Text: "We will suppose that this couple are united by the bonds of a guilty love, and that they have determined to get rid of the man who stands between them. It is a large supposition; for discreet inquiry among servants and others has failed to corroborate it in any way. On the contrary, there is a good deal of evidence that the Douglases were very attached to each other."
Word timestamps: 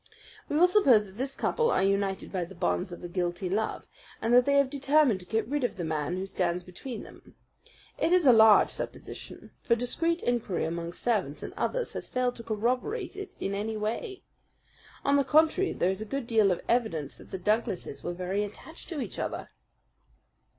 "We 0.49 0.55
will 0.57 0.65
suppose 0.65 1.05
that 1.05 1.17
this 1.19 1.35
couple 1.35 1.69
are 1.69 1.83
united 1.83 2.31
by 2.31 2.45
the 2.45 2.55
bonds 2.55 2.91
of 2.91 3.03
a 3.03 3.07
guilty 3.07 3.51
love, 3.51 3.85
and 4.19 4.33
that 4.33 4.45
they 4.45 4.55
have 4.57 4.71
determined 4.71 5.19
to 5.19 5.27
get 5.27 5.47
rid 5.47 5.63
of 5.63 5.77
the 5.77 5.83
man 5.83 6.17
who 6.17 6.25
stands 6.25 6.63
between 6.63 7.03
them. 7.03 7.35
It 7.99 8.11
is 8.11 8.25
a 8.25 8.33
large 8.33 8.71
supposition; 8.71 9.51
for 9.61 9.75
discreet 9.75 10.23
inquiry 10.23 10.65
among 10.65 10.93
servants 10.93 11.43
and 11.43 11.53
others 11.53 11.93
has 11.93 12.09
failed 12.09 12.35
to 12.37 12.43
corroborate 12.43 13.15
it 13.15 13.35
in 13.39 13.53
any 13.53 13.77
way. 13.77 14.23
On 15.05 15.17
the 15.17 15.23
contrary, 15.23 15.71
there 15.71 15.91
is 15.91 16.01
a 16.01 16.05
good 16.05 16.25
deal 16.25 16.51
of 16.51 16.61
evidence 16.67 17.17
that 17.17 17.29
the 17.29 17.37
Douglases 17.37 18.03
were 18.03 18.15
very 18.15 18.43
attached 18.43 18.89
to 18.89 19.01
each 19.01 19.19
other." 19.19 19.49